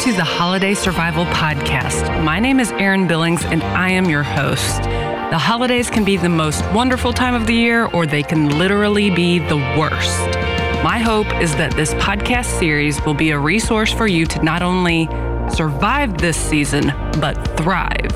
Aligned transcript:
to 0.00 0.14
the 0.14 0.24
Holiday 0.24 0.72
Survival 0.72 1.26
Podcast. 1.26 2.24
My 2.24 2.40
name 2.40 2.58
is 2.58 2.72
Erin 2.72 3.06
Billings, 3.06 3.44
and 3.44 3.62
I 3.62 3.90
am 3.90 4.08
your 4.08 4.22
host. 4.22 4.80
The 4.80 5.36
holidays 5.36 5.90
can 5.90 6.06
be 6.06 6.16
the 6.16 6.26
most 6.26 6.64
wonderful 6.72 7.12
time 7.12 7.34
of 7.34 7.46
the 7.46 7.52
year, 7.52 7.84
or 7.84 8.06
they 8.06 8.22
can 8.22 8.58
literally 8.58 9.10
be 9.10 9.40
the 9.40 9.58
worst. 9.78 10.18
My 10.82 10.98
hope 10.98 11.26
is 11.42 11.54
that 11.56 11.76
this 11.76 11.92
podcast 11.94 12.46
series 12.58 12.98
will 13.04 13.12
be 13.12 13.32
a 13.32 13.38
resource 13.38 13.92
for 13.92 14.06
you 14.06 14.24
to 14.24 14.42
not 14.42 14.62
only 14.62 15.06
survive 15.50 16.16
this 16.16 16.38
season, 16.38 16.94
but 17.20 17.34
thrive. 17.58 18.14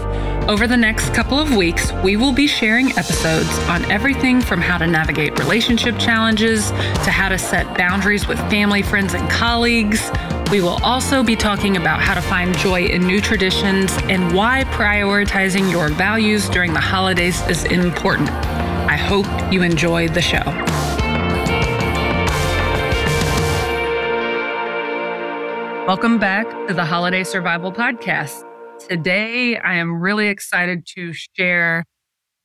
Over 0.48 0.66
the 0.66 0.78
next 0.78 1.12
couple 1.12 1.38
of 1.38 1.54
weeks, 1.54 1.92
we 2.02 2.16
will 2.16 2.32
be 2.32 2.46
sharing 2.46 2.92
episodes 2.92 3.58
on 3.68 3.84
everything 3.90 4.40
from 4.40 4.62
how 4.62 4.78
to 4.78 4.86
navigate 4.86 5.38
relationship 5.38 5.98
challenges 5.98 6.70
to 6.70 7.10
how 7.10 7.28
to 7.28 7.36
set 7.36 7.76
boundaries 7.76 8.26
with 8.26 8.38
family, 8.48 8.80
friends, 8.80 9.12
and 9.12 9.28
colleagues. 9.30 10.10
We 10.54 10.60
will 10.60 10.78
also 10.84 11.24
be 11.24 11.34
talking 11.34 11.76
about 11.76 12.00
how 12.00 12.14
to 12.14 12.22
find 12.22 12.56
joy 12.58 12.84
in 12.84 13.04
new 13.04 13.20
traditions 13.20 13.92
and 14.04 14.32
why 14.32 14.62
prioritizing 14.66 15.68
your 15.68 15.88
values 15.88 16.48
during 16.48 16.72
the 16.72 16.78
holidays 16.78 17.42
is 17.48 17.64
important. 17.64 18.30
I 18.30 18.94
hope 18.94 19.26
you 19.52 19.62
enjoy 19.62 20.06
the 20.06 20.22
show. 20.22 20.44
Welcome 25.88 26.20
back 26.20 26.48
to 26.68 26.72
the 26.72 26.84
Holiday 26.84 27.24
Survival 27.24 27.72
Podcast. 27.72 28.44
Today, 28.78 29.56
I 29.56 29.74
am 29.74 30.00
really 30.00 30.28
excited 30.28 30.86
to 30.94 31.12
share 31.12 31.84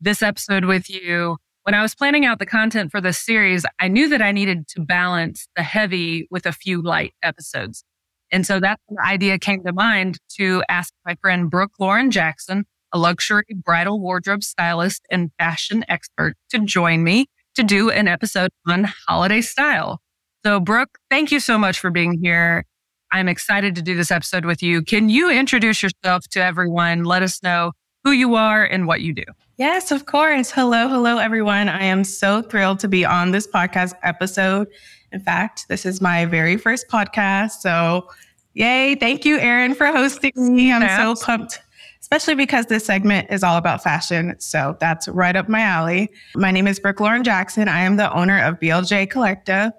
this 0.01 0.23
episode 0.23 0.65
with 0.65 0.89
you. 0.89 1.37
When 1.61 1.75
I 1.75 1.83
was 1.83 1.93
planning 1.93 2.25
out 2.25 2.39
the 2.39 2.47
content 2.47 2.89
for 2.89 3.01
this 3.01 3.19
series, 3.19 3.67
I 3.79 3.87
knew 3.87 4.09
that 4.09 4.23
I 4.23 4.31
needed 4.31 4.67
to 4.69 4.81
balance 4.81 5.47
the 5.55 5.61
heavy 5.61 6.27
with 6.31 6.47
a 6.47 6.51
few 6.51 6.81
light 6.81 7.13
episodes. 7.21 7.83
And 8.31 8.45
so 8.45 8.59
that's 8.59 8.81
the 8.89 9.01
idea 9.03 9.39
came 9.39 9.63
to 9.63 9.73
mind 9.73 10.19
to 10.37 10.63
ask 10.69 10.93
my 11.05 11.15
friend 11.21 11.49
Brooke 11.49 11.73
Lauren 11.79 12.11
Jackson, 12.11 12.65
a 12.91 12.97
luxury 12.97 13.43
bridal 13.63 13.99
wardrobe 13.99 14.43
stylist 14.43 15.05
and 15.09 15.31
fashion 15.39 15.83
expert, 15.87 16.35
to 16.51 16.59
join 16.59 17.03
me 17.03 17.27
to 17.55 17.63
do 17.63 17.89
an 17.89 18.07
episode 18.07 18.51
on 18.67 18.87
holiday 19.07 19.41
style. 19.41 19.99
So, 20.45 20.59
Brooke, 20.59 20.97
thank 21.09 21.31
you 21.31 21.39
so 21.39 21.57
much 21.57 21.79
for 21.79 21.89
being 21.89 22.19
here. 22.21 22.65
I'm 23.11 23.27
excited 23.27 23.75
to 23.75 23.81
do 23.81 23.95
this 23.95 24.11
episode 24.11 24.45
with 24.45 24.61
you. 24.61 24.83
Can 24.83 25.09
you 25.09 25.31
introduce 25.31 25.81
yourself 25.81 26.23
to 26.31 26.43
everyone? 26.43 27.03
Let 27.03 27.23
us 27.23 27.41
know 27.41 27.71
who 28.03 28.11
you 28.11 28.35
are 28.35 28.63
and 28.63 28.87
what 28.87 29.01
you 29.01 29.13
do. 29.13 29.23
Yes, 29.57 29.91
of 29.91 30.05
course. 30.05 30.51
Hello, 30.51 30.87
hello, 30.87 31.17
everyone. 31.17 31.67
I 31.67 31.83
am 31.83 32.03
so 32.03 32.41
thrilled 32.41 32.79
to 32.79 32.87
be 32.87 33.03
on 33.03 33.31
this 33.31 33.45
podcast 33.45 33.93
episode. 34.03 34.67
In 35.11 35.19
fact, 35.19 35.65
this 35.67 35.85
is 35.85 35.99
my 35.99 36.25
very 36.25 36.55
first 36.55 36.87
podcast. 36.87 37.51
So, 37.61 38.07
yay. 38.53 38.95
Thank 38.95 39.25
you, 39.25 39.37
Erin, 39.37 39.75
for 39.75 39.87
hosting 39.87 40.31
me. 40.37 40.71
I'm 40.71 41.15
so 41.17 41.25
pumped, 41.25 41.61
especially 41.99 42.35
because 42.35 42.67
this 42.67 42.85
segment 42.85 43.27
is 43.29 43.43
all 43.43 43.57
about 43.57 43.83
fashion. 43.83 44.35
So, 44.39 44.77
that's 44.79 45.09
right 45.09 45.35
up 45.35 45.49
my 45.49 45.61
alley. 45.61 46.09
My 46.35 46.51
name 46.51 46.67
is 46.67 46.79
Brooke 46.79 47.01
Lauren 47.01 47.23
Jackson. 47.23 47.67
I 47.67 47.81
am 47.81 47.97
the 47.97 48.13
owner 48.13 48.41
of 48.41 48.59
BLJ 48.59 49.09
Collective. 49.09 49.71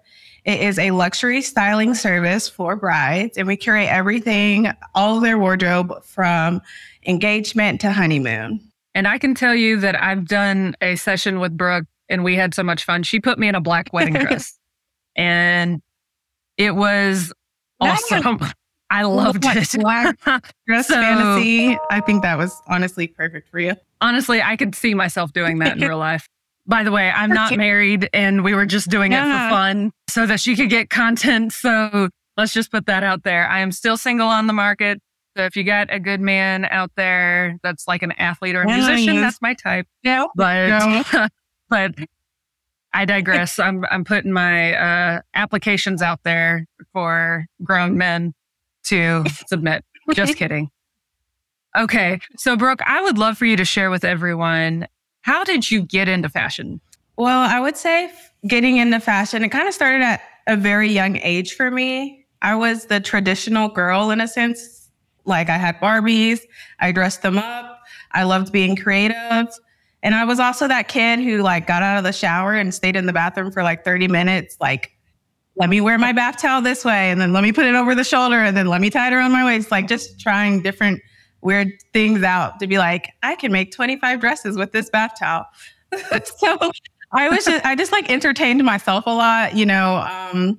It 0.44 0.60
is 0.60 0.78
a 0.78 0.90
luxury 0.90 1.42
styling 1.42 1.94
service 1.94 2.48
for 2.48 2.76
brides, 2.76 3.36
and 3.36 3.46
we 3.46 3.56
curate 3.56 3.88
everything, 3.88 4.72
all 4.94 5.16
of 5.16 5.22
their 5.22 5.38
wardrobe 5.38 6.02
from 6.04 6.62
engagement 7.06 7.80
to 7.82 7.92
honeymoon. 7.92 8.60
And 8.94 9.06
I 9.06 9.18
can 9.18 9.34
tell 9.34 9.54
you 9.54 9.78
that 9.80 10.00
I've 10.00 10.26
done 10.26 10.74
a 10.80 10.96
session 10.96 11.40
with 11.40 11.56
Brooke 11.56 11.86
and 12.08 12.24
we 12.24 12.34
had 12.34 12.54
so 12.54 12.62
much 12.62 12.84
fun. 12.84 13.02
She 13.02 13.20
put 13.20 13.38
me 13.38 13.48
in 13.48 13.54
a 13.54 13.60
black 13.60 13.92
wedding 13.92 14.14
dress 14.20 14.58
and 15.16 15.80
it 16.56 16.74
was 16.74 17.32
awesome. 17.80 18.40
I 18.92 19.04
loved 19.04 19.44
it. 19.46 19.80
Black 19.80 20.18
dress 20.66 20.88
so, 20.88 20.94
fantasy. 20.94 21.78
I 21.90 22.00
think 22.00 22.22
that 22.22 22.36
was 22.36 22.60
honestly 22.66 23.06
perfect 23.06 23.48
for 23.48 23.60
you. 23.60 23.76
Honestly, 24.00 24.42
I 24.42 24.56
could 24.56 24.74
see 24.74 24.94
myself 24.94 25.32
doing 25.32 25.60
that 25.60 25.76
in 25.76 25.86
real 25.86 25.98
life. 25.98 26.28
By 26.70 26.84
the 26.84 26.92
way, 26.92 27.10
I'm 27.10 27.30
not 27.30 27.56
married 27.56 28.08
and 28.12 28.44
we 28.44 28.54
were 28.54 28.64
just 28.64 28.88
doing 28.90 29.10
yeah. 29.10 29.24
it 29.24 29.48
for 29.48 29.50
fun 29.56 29.92
so 30.08 30.24
that 30.24 30.38
she 30.38 30.54
could 30.54 30.70
get 30.70 30.88
content. 30.88 31.52
So 31.52 32.10
let's 32.36 32.52
just 32.52 32.70
put 32.70 32.86
that 32.86 33.02
out 33.02 33.24
there. 33.24 33.48
I 33.48 33.58
am 33.58 33.72
still 33.72 33.96
single 33.96 34.28
on 34.28 34.46
the 34.46 34.52
market. 34.52 35.02
So 35.36 35.44
if 35.44 35.56
you 35.56 35.64
got 35.64 35.92
a 35.92 35.98
good 35.98 36.20
man 36.20 36.64
out 36.66 36.92
there 36.96 37.58
that's 37.64 37.88
like 37.88 38.04
an 38.04 38.12
athlete 38.12 38.54
or 38.54 38.62
a 38.62 38.66
musician, 38.66 39.16
that's 39.16 39.42
my 39.42 39.54
type. 39.54 39.88
Yeah. 40.04 40.26
But 40.36 41.32
but 41.68 41.94
I 42.92 43.04
digress. 43.04 43.58
I'm 43.58 43.84
I'm 43.90 44.04
putting 44.04 44.32
my 44.32 44.74
uh, 44.74 45.20
applications 45.34 46.02
out 46.02 46.20
there 46.22 46.66
for 46.92 47.46
grown 47.64 47.98
men 47.98 48.32
to 48.84 49.24
submit. 49.48 49.84
Just 50.14 50.36
kidding. 50.36 50.70
Okay. 51.76 52.20
So 52.36 52.56
Brooke, 52.56 52.82
I 52.86 53.02
would 53.02 53.18
love 53.18 53.36
for 53.36 53.44
you 53.44 53.56
to 53.56 53.64
share 53.64 53.90
with 53.90 54.04
everyone 54.04 54.86
how 55.22 55.44
did 55.44 55.70
you 55.70 55.82
get 55.82 56.08
into 56.08 56.28
fashion? 56.28 56.80
Well, 57.16 57.40
I 57.40 57.60
would 57.60 57.76
say 57.76 58.10
getting 58.46 58.78
into 58.78 59.00
fashion, 59.00 59.44
it 59.44 59.50
kind 59.50 59.68
of 59.68 59.74
started 59.74 60.02
at 60.02 60.22
a 60.46 60.56
very 60.56 60.90
young 60.90 61.16
age 61.18 61.54
for 61.54 61.70
me. 61.70 62.24
I 62.42 62.54
was 62.54 62.86
the 62.86 63.00
traditional 63.00 63.68
girl 63.68 64.10
in 64.10 64.20
a 64.20 64.28
sense. 64.28 64.88
Like 65.26 65.50
I 65.50 65.58
had 65.58 65.78
Barbies, 65.80 66.40
I 66.78 66.92
dressed 66.92 67.22
them 67.22 67.38
up, 67.38 67.80
I 68.12 68.22
loved 68.22 68.52
being 68.52 68.74
creative. 68.74 69.48
And 70.02 70.14
I 70.14 70.24
was 70.24 70.40
also 70.40 70.66
that 70.66 70.88
kid 70.88 71.20
who 71.20 71.42
like 71.42 71.66
got 71.66 71.82
out 71.82 71.98
of 71.98 72.04
the 72.04 72.12
shower 72.12 72.54
and 72.54 72.72
stayed 72.74 72.96
in 72.96 73.04
the 73.04 73.12
bathroom 73.12 73.52
for 73.52 73.62
like 73.62 73.84
30 73.84 74.08
minutes, 74.08 74.56
like, 74.60 74.92
let 75.56 75.68
me 75.68 75.82
wear 75.82 75.98
my 75.98 76.12
bath 76.12 76.38
towel 76.38 76.62
this 76.62 76.86
way, 76.86 77.10
and 77.10 77.20
then 77.20 77.34
let 77.34 77.42
me 77.42 77.52
put 77.52 77.66
it 77.66 77.74
over 77.74 77.94
the 77.94 78.04
shoulder, 78.04 78.38
and 78.38 78.56
then 78.56 78.66
let 78.66 78.80
me 78.80 78.88
tie 78.88 79.08
it 79.08 79.12
around 79.12 79.32
my 79.32 79.44
waist, 79.44 79.70
like 79.70 79.88
just 79.88 80.18
trying 80.18 80.62
different 80.62 81.02
weird 81.42 81.72
things 81.92 82.22
out 82.22 82.58
to 82.60 82.66
be 82.66 82.78
like, 82.78 83.12
I 83.22 83.34
can 83.34 83.52
make 83.52 83.72
25 83.72 84.20
dresses 84.20 84.56
with 84.56 84.72
this 84.72 84.90
bath 84.90 85.12
towel. 85.18 85.46
so 86.38 86.72
I 87.12 87.28
was 87.28 87.44
just, 87.44 87.64
I 87.64 87.74
just 87.74 87.92
like 87.92 88.10
entertained 88.10 88.62
myself 88.64 89.04
a 89.06 89.10
lot, 89.10 89.54
you 89.56 89.66
know, 89.66 89.96
um, 89.96 90.58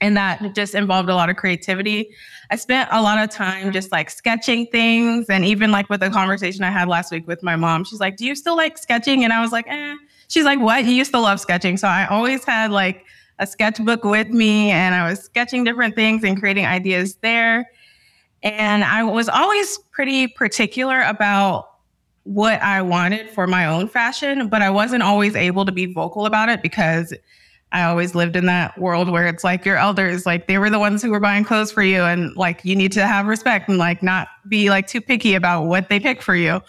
and 0.00 0.16
that 0.16 0.54
just 0.54 0.74
involved 0.74 1.08
a 1.08 1.14
lot 1.14 1.30
of 1.30 1.36
creativity. 1.36 2.10
I 2.50 2.56
spent 2.56 2.88
a 2.90 3.00
lot 3.00 3.22
of 3.22 3.30
time 3.30 3.72
just 3.72 3.92
like 3.92 4.10
sketching 4.10 4.66
things. 4.66 5.26
And 5.28 5.44
even 5.44 5.70
like 5.70 5.88
with 5.88 6.00
the 6.00 6.10
conversation 6.10 6.64
I 6.64 6.70
had 6.70 6.88
last 6.88 7.12
week 7.12 7.26
with 7.26 7.42
my 7.42 7.56
mom, 7.56 7.84
she's 7.84 8.00
like, 8.00 8.16
Do 8.16 8.26
you 8.26 8.34
still 8.34 8.56
like 8.56 8.76
sketching? 8.76 9.24
And 9.24 9.32
I 9.32 9.40
was 9.40 9.52
like, 9.52 9.66
Eh. 9.68 9.94
She's 10.28 10.44
like, 10.44 10.58
What? 10.58 10.84
You 10.84 10.92
used 10.92 11.12
to 11.12 11.20
love 11.20 11.38
sketching. 11.40 11.76
So 11.76 11.86
I 11.86 12.06
always 12.06 12.44
had 12.44 12.70
like 12.70 13.04
a 13.38 13.46
sketchbook 13.46 14.04
with 14.04 14.28
me 14.28 14.70
and 14.70 14.94
I 14.94 15.08
was 15.08 15.20
sketching 15.20 15.64
different 15.64 15.94
things 15.94 16.24
and 16.24 16.38
creating 16.38 16.66
ideas 16.66 17.16
there. 17.16 17.70
And 18.42 18.84
I 18.84 19.02
was 19.02 19.28
always 19.28 19.78
pretty 19.92 20.26
particular 20.26 21.02
about 21.02 21.70
what 22.24 22.60
I 22.62 22.82
wanted 22.82 23.30
for 23.30 23.46
my 23.46 23.66
own 23.66 23.88
fashion, 23.88 24.48
but 24.48 24.62
I 24.62 24.70
wasn't 24.70 25.02
always 25.02 25.34
able 25.34 25.64
to 25.64 25.72
be 25.72 25.86
vocal 25.86 26.26
about 26.26 26.48
it 26.48 26.62
because 26.62 27.14
I 27.72 27.84
always 27.84 28.14
lived 28.14 28.36
in 28.36 28.46
that 28.46 28.76
world 28.78 29.08
where 29.08 29.26
it's 29.26 29.44
like 29.44 29.64
your 29.64 29.76
elders, 29.76 30.26
like 30.26 30.46
they 30.48 30.58
were 30.58 30.70
the 30.70 30.78
ones 30.78 31.02
who 31.02 31.10
were 31.10 31.20
buying 31.20 31.44
clothes 31.44 31.70
for 31.70 31.82
you. 31.82 32.02
And 32.02 32.34
like 32.36 32.64
you 32.64 32.74
need 32.74 32.92
to 32.92 33.06
have 33.06 33.26
respect 33.26 33.68
and 33.68 33.78
like 33.78 34.02
not 34.02 34.28
be 34.48 34.70
like 34.70 34.86
too 34.86 35.00
picky 35.00 35.34
about 35.34 35.64
what 35.64 35.88
they 35.88 36.00
pick 36.00 36.20
for 36.20 36.34
you. 36.34 36.60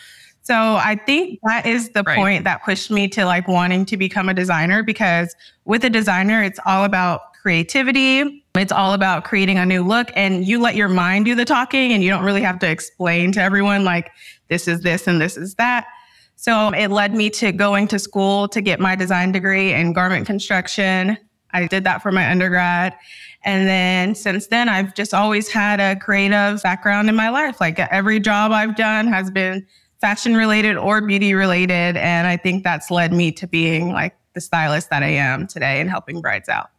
So 0.44 0.56
I 0.56 1.00
think 1.06 1.40
that 1.44 1.66
is 1.66 1.90
the 1.90 2.04
right. 2.04 2.18
point 2.18 2.44
that 2.44 2.64
pushed 2.64 2.92
me 2.92 3.08
to 3.10 3.26
like 3.26 3.48
wanting 3.48 3.86
to 3.86 3.98
become 3.98 4.30
a 4.30 4.34
designer 4.34 4.84
because 4.84 5.36
with 5.66 5.84
a 5.84 5.90
designer, 5.90 6.44
it's 6.44 6.60
all 6.66 6.84
about 6.84 7.22
creativity. 7.42 8.46
It's 8.56 8.72
all 8.72 8.94
about 8.94 9.24
creating 9.24 9.58
a 9.58 9.66
new 9.66 9.84
look 9.84 10.12
and 10.16 10.46
you 10.46 10.60
let 10.60 10.76
your 10.76 10.90
mind 10.90 11.26
do 11.26 11.34
the 11.34 11.46
talking 11.46 11.92
and 11.92 12.04
you 12.04 12.10
don't 12.10 12.24
really 12.24 12.44
have 12.44 12.60
to 12.60 12.70
explain 12.70 13.32
to 13.32 13.42
everyone 13.42 13.84
like 13.84 14.12
this 14.48 14.68
is 14.68 14.82
this 14.82 15.08
and 15.08 15.20
this 15.20 15.38
is 15.38 15.56
that. 15.56 15.88
So 16.36 16.70
it 16.70 16.90
led 16.90 17.16
me 17.16 17.30
to 17.32 17.52
going 17.52 17.88
to 17.90 18.00
school 18.00 18.48
to 18.50 18.62
get 18.62 18.80
my 18.80 18.96
design 18.96 19.32
degree 19.32 19.74
in 19.74 19.94
garment 19.94 20.28
construction. 20.28 21.18
I 21.52 21.68
did 21.68 21.84
that 21.84 22.02
for 22.02 22.12
my 22.12 22.30
undergrad. 22.30 22.96
And 23.44 23.68
then 23.68 24.14
since 24.14 24.48
then, 24.48 24.70
I've 24.70 24.94
just 24.94 25.14
always 25.14 25.50
had 25.52 25.80
a 25.80 26.00
creative 26.00 26.62
background 26.62 27.10
in 27.10 27.16
my 27.16 27.30
life. 27.30 27.60
Like 27.60 27.80
every 27.80 28.20
job 28.20 28.52
I've 28.52 28.76
done 28.76 29.08
has 29.08 29.32
been 29.32 29.66
fashion 30.00 30.36
related 30.36 30.78
or 30.78 31.02
beauty 31.02 31.34
related. 31.34 31.98
And 31.98 32.28
I 32.28 32.38
think 32.38 32.64
that's 32.64 32.92
led 32.92 33.14
me 33.14 33.32
to 33.34 33.48
being 33.48 33.92
like 33.92 34.16
the 34.34 34.42
stylist 34.42 34.90
that 34.92 35.02
I 35.04 35.10
am 35.10 35.48
today 35.48 35.80
and 35.82 35.90
helping 35.90 36.22
brides 36.22 36.50
out. 36.50 36.70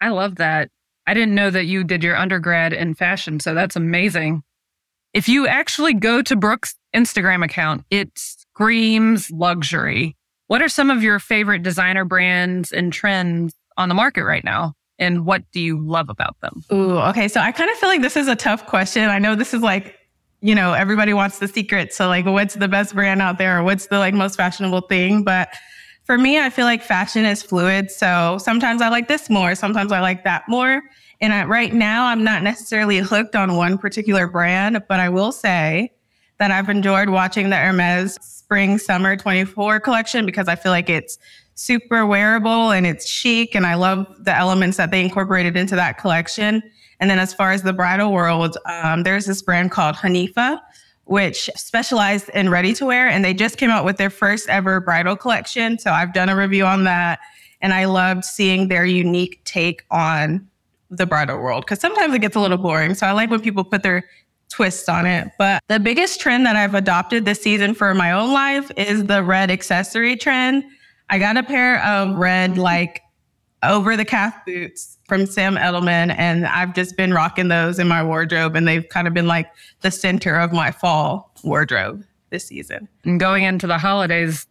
I 0.00 0.10
love 0.10 0.36
that. 0.36 0.70
I 1.06 1.14
didn't 1.14 1.34
know 1.34 1.50
that 1.50 1.66
you 1.66 1.84
did 1.84 2.02
your 2.02 2.16
undergrad 2.16 2.72
in 2.72 2.94
fashion, 2.94 3.40
so 3.40 3.54
that's 3.54 3.76
amazing. 3.76 4.42
If 5.14 5.28
you 5.28 5.46
actually 5.46 5.94
go 5.94 6.20
to 6.22 6.36
Brooke's 6.36 6.74
Instagram 6.94 7.44
account, 7.44 7.84
it 7.90 8.10
screams 8.16 9.30
luxury. 9.30 10.16
What 10.48 10.62
are 10.62 10.68
some 10.68 10.90
of 10.90 11.02
your 11.02 11.18
favorite 11.18 11.62
designer 11.62 12.04
brands 12.04 12.72
and 12.72 12.92
trends 12.92 13.54
on 13.76 13.88
the 13.88 13.94
market 13.94 14.24
right 14.24 14.44
now? 14.44 14.74
And 14.98 15.26
what 15.26 15.42
do 15.52 15.60
you 15.60 15.78
love 15.78 16.08
about 16.08 16.36
them? 16.40 16.62
Ooh, 16.72 16.98
okay. 16.98 17.28
So 17.28 17.40
I 17.40 17.52
kind 17.52 17.70
of 17.70 17.76
feel 17.76 17.88
like 17.88 18.02
this 18.02 18.16
is 18.16 18.28
a 18.28 18.36
tough 18.36 18.66
question. 18.66 19.04
I 19.08 19.18
know 19.18 19.34
this 19.34 19.52
is 19.52 19.62
like, 19.62 19.94
you 20.40 20.54
know, 20.54 20.72
everybody 20.72 21.12
wants 21.12 21.38
the 21.38 21.48
secret. 21.48 21.92
So 21.92 22.08
like, 22.08 22.24
what's 22.24 22.54
the 22.54 22.68
best 22.68 22.94
brand 22.94 23.20
out 23.20 23.38
there? 23.38 23.62
What's 23.62 23.86
the 23.88 23.98
like 23.98 24.14
most 24.14 24.36
fashionable 24.36 24.82
thing? 24.82 25.22
But 25.22 25.48
for 26.06 26.16
me, 26.16 26.38
I 26.38 26.50
feel 26.50 26.66
like 26.66 26.82
fashion 26.82 27.24
is 27.24 27.42
fluid. 27.42 27.90
So 27.90 28.38
sometimes 28.40 28.80
I 28.80 28.88
like 28.88 29.08
this 29.08 29.28
more, 29.28 29.56
sometimes 29.56 29.90
I 29.90 30.00
like 30.00 30.22
that 30.22 30.44
more. 30.48 30.80
And 31.20 31.32
I, 31.32 31.44
right 31.44 31.74
now, 31.74 32.06
I'm 32.06 32.22
not 32.22 32.42
necessarily 32.42 32.98
hooked 32.98 33.34
on 33.34 33.56
one 33.56 33.76
particular 33.76 34.28
brand, 34.28 34.82
but 34.88 35.00
I 35.00 35.08
will 35.08 35.32
say 35.32 35.92
that 36.38 36.52
I've 36.52 36.68
enjoyed 36.68 37.08
watching 37.08 37.50
the 37.50 37.56
Hermes 37.56 38.18
Spring 38.20 38.78
Summer 38.78 39.16
24 39.16 39.80
collection 39.80 40.24
because 40.24 40.46
I 40.46 40.54
feel 40.54 40.70
like 40.70 40.88
it's 40.88 41.18
super 41.54 42.06
wearable 42.06 42.70
and 42.70 42.86
it's 42.86 43.08
chic. 43.08 43.56
And 43.56 43.66
I 43.66 43.74
love 43.74 44.06
the 44.20 44.36
elements 44.36 44.76
that 44.76 44.92
they 44.92 45.02
incorporated 45.02 45.56
into 45.56 45.74
that 45.74 45.98
collection. 45.98 46.62
And 47.00 47.10
then 47.10 47.18
as 47.18 47.34
far 47.34 47.50
as 47.50 47.62
the 47.62 47.72
bridal 47.72 48.12
world, 48.12 48.56
um, 48.66 49.02
there's 49.02 49.26
this 49.26 49.42
brand 49.42 49.72
called 49.72 49.96
Hanifa, 49.96 50.60
which 51.06 51.48
specialized 51.54 52.28
in 52.30 52.50
ready 52.50 52.72
to 52.74 52.84
wear. 52.84 53.08
And 53.08 53.24
they 53.24 53.32
just 53.32 53.56
came 53.56 53.70
out 53.70 53.84
with 53.84 53.96
their 53.96 54.10
first 54.10 54.48
ever 54.48 54.80
bridal 54.80 55.16
collection. 55.16 55.78
So 55.78 55.90
I've 55.90 56.12
done 56.12 56.28
a 56.28 56.36
review 56.36 56.66
on 56.66 56.84
that. 56.84 57.20
And 57.60 57.72
I 57.72 57.86
loved 57.86 58.24
seeing 58.24 58.68
their 58.68 58.84
unique 58.84 59.40
take 59.44 59.84
on 59.90 60.46
the 60.90 61.06
bridal 61.06 61.38
world 61.38 61.64
because 61.64 61.80
sometimes 61.80 62.14
it 62.14 62.20
gets 62.20 62.36
a 62.36 62.40
little 62.40 62.58
boring. 62.58 62.94
So 62.94 63.06
I 63.06 63.12
like 63.12 63.30
when 63.30 63.40
people 63.40 63.64
put 63.64 63.82
their 63.82 64.04
twist 64.48 64.88
on 64.88 65.06
it. 65.06 65.28
But 65.38 65.62
the 65.68 65.80
biggest 65.80 66.20
trend 66.20 66.44
that 66.46 66.56
I've 66.56 66.74
adopted 66.74 67.24
this 67.24 67.40
season 67.40 67.74
for 67.74 67.94
my 67.94 68.12
own 68.12 68.32
life 68.32 68.70
is 68.76 69.04
the 69.04 69.22
red 69.22 69.50
accessory 69.50 70.16
trend. 70.16 70.64
I 71.08 71.18
got 71.18 71.36
a 71.36 71.42
pair 71.42 71.82
of 71.84 72.16
red, 72.16 72.58
like 72.58 73.00
over 73.62 73.96
the 73.96 74.04
calf 74.04 74.34
boots 74.44 74.95
from 75.08 75.26
Sam 75.26 75.56
Edelman, 75.56 76.14
and 76.16 76.46
I've 76.46 76.74
just 76.74 76.96
been 76.96 77.12
rocking 77.12 77.48
those 77.48 77.78
in 77.78 77.88
my 77.88 78.02
wardrobe, 78.02 78.56
and 78.56 78.66
they've 78.66 78.88
kind 78.88 79.06
of 79.06 79.14
been 79.14 79.26
like 79.26 79.50
the 79.82 79.90
center 79.90 80.36
of 80.36 80.52
my 80.52 80.70
fall 80.70 81.32
wardrobe 81.44 82.04
this 82.30 82.46
season. 82.46 82.88
And 83.04 83.20
going 83.20 83.44
into 83.44 83.66
the 83.66 83.78
holidays, 83.78 84.46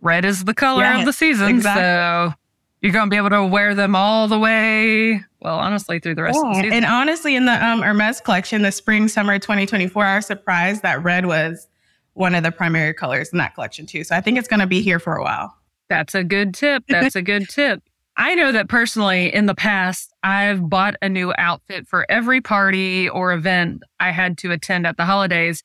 red 0.00 0.24
is 0.24 0.44
the 0.44 0.54
color 0.54 0.82
yes, 0.82 1.00
of 1.00 1.06
the 1.06 1.12
season. 1.12 1.48
Exactly. 1.48 1.82
So 1.82 2.34
you're 2.80 2.92
going 2.92 3.06
to 3.06 3.10
be 3.10 3.16
able 3.16 3.30
to 3.30 3.46
wear 3.46 3.74
them 3.74 3.94
all 3.94 4.26
the 4.26 4.38
way. 4.38 5.22
Well, 5.40 5.58
honestly, 5.58 6.00
through 6.00 6.16
the 6.16 6.24
rest 6.24 6.38
yeah. 6.42 6.50
of 6.50 6.56
the 6.56 6.62
season. 6.62 6.72
And 6.72 6.84
honestly, 6.84 7.36
in 7.36 7.46
the 7.46 7.64
um, 7.64 7.82
Hermes 7.82 8.20
collection, 8.20 8.62
the 8.62 8.72
spring 8.72 9.08
summer 9.08 9.38
2024, 9.38 10.04
I 10.04 10.16
was 10.16 10.26
surprised 10.26 10.82
that 10.82 11.02
red 11.02 11.26
was 11.26 11.68
one 12.14 12.34
of 12.34 12.42
the 12.42 12.52
primary 12.52 12.92
colors 12.92 13.30
in 13.30 13.38
that 13.38 13.54
collection 13.54 13.86
too. 13.86 14.04
So 14.04 14.16
I 14.16 14.20
think 14.20 14.36
it's 14.36 14.48
going 14.48 14.60
to 14.60 14.66
be 14.66 14.82
here 14.82 14.98
for 14.98 15.16
a 15.16 15.22
while. 15.22 15.56
That's 15.88 16.14
a 16.14 16.24
good 16.24 16.54
tip. 16.54 16.84
That's 16.88 17.16
a 17.16 17.22
good 17.22 17.48
tip. 17.48 17.82
I 18.16 18.34
know 18.34 18.52
that 18.52 18.68
personally 18.68 19.32
in 19.32 19.46
the 19.46 19.54
past, 19.54 20.12
I've 20.22 20.68
bought 20.68 20.96
a 21.00 21.08
new 21.08 21.32
outfit 21.38 21.88
for 21.88 22.04
every 22.10 22.40
party 22.40 23.08
or 23.08 23.32
event 23.32 23.82
I 23.98 24.10
had 24.10 24.38
to 24.38 24.52
attend 24.52 24.86
at 24.86 24.96
the 24.96 25.06
holidays 25.06 25.62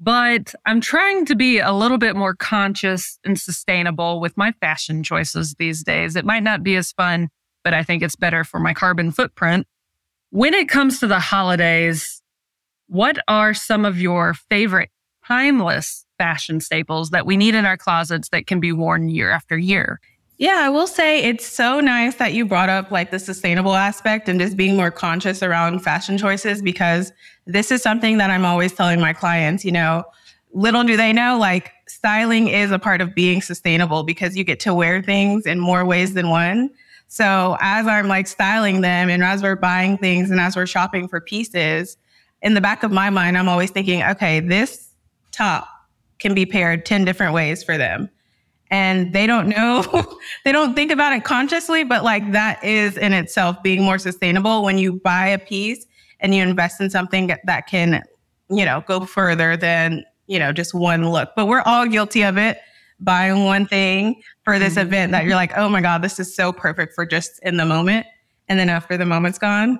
but 0.00 0.54
I'm 0.64 0.80
trying 0.80 1.26
to 1.26 1.36
be 1.36 1.58
a 1.58 1.72
little 1.72 1.98
bit 1.98 2.16
more 2.16 2.34
conscious 2.34 3.18
and 3.22 3.38
sustainable 3.38 4.18
with 4.18 4.34
my 4.36 4.52
fashion 4.52 5.02
choices 5.02 5.54
these 5.58 5.84
days. 5.84 6.16
It 6.16 6.24
might 6.24 6.42
not 6.42 6.62
be 6.62 6.74
as 6.76 6.90
fun, 6.92 7.28
but 7.62 7.74
I 7.74 7.82
think 7.82 8.02
it's 8.02 8.16
better 8.16 8.42
for 8.42 8.58
my 8.58 8.72
carbon 8.72 9.12
footprint. 9.12 9.66
When 10.30 10.54
it 10.54 10.70
comes 10.70 11.00
to 11.00 11.06
the 11.06 11.20
holidays, 11.20 12.22
what 12.86 13.18
are 13.28 13.52
some 13.52 13.84
of 13.84 14.00
your 14.00 14.32
favorite 14.32 14.88
timeless 15.26 16.06
fashion 16.16 16.60
staples 16.60 17.10
that 17.10 17.26
we 17.26 17.36
need 17.36 17.54
in 17.54 17.66
our 17.66 17.76
closets 17.76 18.30
that 18.30 18.46
can 18.46 18.58
be 18.58 18.72
worn 18.72 19.10
year 19.10 19.30
after 19.30 19.58
year? 19.58 20.00
Yeah, 20.40 20.62
I 20.62 20.70
will 20.70 20.86
say 20.86 21.22
it's 21.22 21.46
so 21.46 21.80
nice 21.80 22.14
that 22.14 22.32
you 22.32 22.46
brought 22.46 22.70
up 22.70 22.90
like 22.90 23.10
the 23.10 23.18
sustainable 23.18 23.74
aspect 23.74 24.26
and 24.26 24.40
just 24.40 24.56
being 24.56 24.74
more 24.74 24.90
conscious 24.90 25.42
around 25.42 25.80
fashion 25.80 26.16
choices 26.16 26.62
because 26.62 27.12
this 27.44 27.70
is 27.70 27.82
something 27.82 28.16
that 28.16 28.30
I'm 28.30 28.46
always 28.46 28.72
telling 28.72 29.00
my 29.00 29.12
clients, 29.12 29.66
you 29.66 29.70
know, 29.70 30.02
little 30.54 30.82
do 30.82 30.96
they 30.96 31.12
know 31.12 31.36
like 31.38 31.72
styling 31.88 32.48
is 32.48 32.70
a 32.70 32.78
part 32.78 33.02
of 33.02 33.14
being 33.14 33.42
sustainable 33.42 34.02
because 34.02 34.34
you 34.34 34.42
get 34.42 34.58
to 34.60 34.72
wear 34.72 35.02
things 35.02 35.44
in 35.44 35.60
more 35.60 35.84
ways 35.84 36.14
than 36.14 36.30
one. 36.30 36.70
So 37.08 37.58
as 37.60 37.86
I'm 37.86 38.08
like 38.08 38.26
styling 38.26 38.80
them 38.80 39.10
and 39.10 39.22
as 39.22 39.42
we're 39.42 39.56
buying 39.56 39.98
things 39.98 40.30
and 40.30 40.40
as 40.40 40.56
we're 40.56 40.64
shopping 40.64 41.06
for 41.06 41.20
pieces, 41.20 41.98
in 42.40 42.54
the 42.54 42.62
back 42.62 42.82
of 42.82 42.90
my 42.90 43.10
mind, 43.10 43.36
I'm 43.36 43.50
always 43.50 43.72
thinking, 43.72 44.02
okay, 44.04 44.40
this 44.40 44.88
top 45.32 45.68
can 46.18 46.32
be 46.32 46.46
paired 46.46 46.86
10 46.86 47.04
different 47.04 47.34
ways 47.34 47.62
for 47.62 47.76
them 47.76 48.08
and 48.70 49.12
they 49.12 49.26
don't 49.26 49.48
know 49.48 49.84
they 50.44 50.52
don't 50.52 50.74
think 50.74 50.90
about 50.90 51.12
it 51.12 51.24
consciously 51.24 51.84
but 51.84 52.04
like 52.04 52.32
that 52.32 52.62
is 52.64 52.96
in 52.96 53.12
itself 53.12 53.60
being 53.62 53.82
more 53.82 53.98
sustainable 53.98 54.62
when 54.62 54.78
you 54.78 54.92
buy 54.92 55.26
a 55.26 55.38
piece 55.38 55.86
and 56.20 56.34
you 56.34 56.42
invest 56.42 56.80
in 56.80 56.90
something 56.90 57.32
that 57.44 57.66
can 57.66 58.02
you 58.48 58.64
know 58.64 58.82
go 58.86 59.00
further 59.00 59.56
than 59.56 60.04
you 60.26 60.38
know 60.38 60.52
just 60.52 60.74
one 60.74 61.10
look 61.10 61.30
but 61.36 61.46
we're 61.46 61.62
all 61.62 61.86
guilty 61.86 62.22
of 62.22 62.36
it 62.36 62.58
buying 63.00 63.44
one 63.44 63.66
thing 63.66 64.20
for 64.44 64.58
this 64.58 64.74
mm-hmm. 64.74 64.86
event 64.86 65.12
that 65.12 65.24
you're 65.24 65.34
like 65.34 65.52
oh 65.56 65.68
my 65.68 65.80
god 65.80 66.02
this 66.02 66.20
is 66.20 66.34
so 66.34 66.52
perfect 66.52 66.94
for 66.94 67.04
just 67.04 67.40
in 67.42 67.56
the 67.56 67.64
moment 67.64 68.06
and 68.48 68.58
then 68.58 68.68
after 68.68 68.96
the 68.96 69.06
moment's 69.06 69.38
gone 69.38 69.78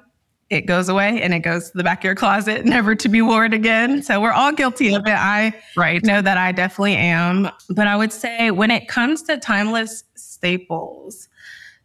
it 0.50 0.66
goes 0.66 0.88
away 0.88 1.22
and 1.22 1.32
it 1.32 1.40
goes 1.40 1.70
to 1.70 1.78
the 1.78 1.84
back 1.84 2.00
of 2.00 2.04
your 2.04 2.16
closet, 2.16 2.64
never 2.66 2.94
to 2.96 3.08
be 3.08 3.22
worn 3.22 3.52
again. 3.52 4.02
So 4.02 4.20
we're 4.20 4.32
all 4.32 4.52
guilty 4.52 4.92
of 4.94 5.06
it. 5.06 5.14
I 5.16 5.54
right. 5.76 6.04
know 6.04 6.20
that 6.20 6.36
I 6.36 6.52
definitely 6.52 6.96
am. 6.96 7.50
But 7.70 7.86
I 7.86 7.96
would 7.96 8.12
say 8.12 8.50
when 8.50 8.70
it 8.70 8.88
comes 8.88 9.22
to 9.22 9.38
timeless 9.38 10.04
staples, 10.16 11.28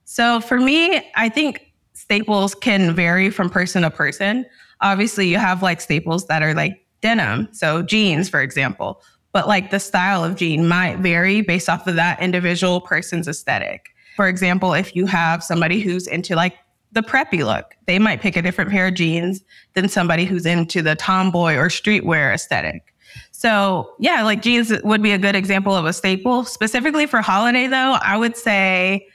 so 0.06 0.40
for 0.40 0.60
me, 0.60 1.02
I 1.16 1.30
think 1.30 1.74
staples 1.94 2.56
can 2.56 2.94
vary 2.96 3.30
from 3.30 3.50
person 3.50 3.84
to 3.84 3.90
person. 3.90 4.46
Obviously, 4.82 5.28
you 5.28 5.38
have 5.38 5.64
like 5.64 5.82
staples 5.82 6.28
that 6.28 6.44
are 6.44 6.54
like 6.54 6.86
denim, 7.02 7.50
so 7.52 7.82
jeans, 7.82 8.30
for 8.30 8.42
example. 8.42 9.02
But 9.32 9.48
like 9.48 9.72
the 9.72 9.80
style 9.80 10.24
of 10.24 10.36
jean 10.36 10.68
might 10.68 11.00
vary 11.00 11.42
based 11.42 11.70
off 11.70 11.88
of 11.88 11.96
that 11.96 12.22
individual 12.22 12.82
person's 12.82 13.28
aesthetic. 13.28 13.90
For 14.16 14.28
example, 14.28 14.74
if 14.74 14.96
you 14.96 15.06
have 15.08 15.44
somebody 15.44 15.82
who's 15.82 16.08
into 16.08 16.36
like 16.36 16.56
the 16.96 17.04
preppy 17.04 17.46
look. 17.46 17.76
They 17.86 18.00
might 18.00 18.22
pick 18.22 18.36
a 18.36 18.42
different 18.42 18.72
pair 18.72 18.88
of 18.88 18.96
jeans 18.96 19.44
than 19.74 19.88
somebody 19.88 20.26
who's 20.26 20.46
into 20.46 20.82
the 20.82 20.96
tomboy 20.96 21.56
or 21.56 21.68
streetwear 21.68 22.34
aesthetic. 22.34 22.94
So, 23.32 23.94
yeah, 24.00 24.24
like 24.24 24.42
jeans 24.42 24.74
would 24.84 25.04
be 25.04 25.12
a 25.12 25.18
good 25.18 25.36
example 25.36 25.76
of 25.76 25.86
a 25.86 25.94
staple. 25.94 26.46
Specifically 26.46 27.06
for 27.06 27.22
holiday, 27.22 27.68
though, 27.68 27.98
I 28.02 28.18
would 28.18 28.36
say 28.36 29.08